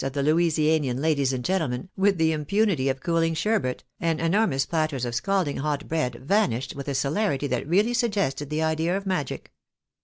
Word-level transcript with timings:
of 0.03 0.13
the 0.13 0.23
Louisianian 0.23 0.99
ladies 0.99 1.31
and 1.31 1.45
gentlemen, 1.45 1.87
witli 1.95 2.17
the 2.17 2.31
impunity 2.31 2.89
of 2.89 2.99
cooling 3.01 3.35
sherbet, 3.35 3.83
and 3.99 4.19
enormous 4.19 4.65
platters 4.65 5.05
of 5.05 5.13
scalding 5.13 5.57
hot 5.57 5.87
bread 5.87 6.15
vanished 6.15 6.75
with 6.75 6.87
a 6.87 6.95
celerity 6.95 7.45
that 7.45 7.67
really 7.69 7.93
suggested 7.93 8.49
the 8.49 8.63
idea 8.63 8.97
of 8.97 9.05
magic. 9.05 9.51